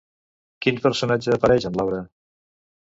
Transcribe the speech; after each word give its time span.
Quin 0.65 0.81
personatge 0.87 1.37
apareix 1.39 1.69
en 1.71 1.79
l'obra? 1.81 2.05